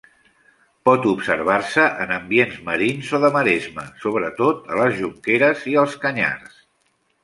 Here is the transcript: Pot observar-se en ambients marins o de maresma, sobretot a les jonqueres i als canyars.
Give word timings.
Pot 0.89 1.03
observar-se 1.11 1.85
en 2.07 2.15
ambients 2.17 2.57
marins 2.71 3.13
o 3.19 3.21
de 3.27 3.33
maresma, 3.37 3.87
sobretot 4.07 4.69
a 4.75 4.83
les 4.85 5.01
jonqueres 5.07 5.67
i 5.77 5.81
als 5.85 5.99
canyars. 6.05 6.63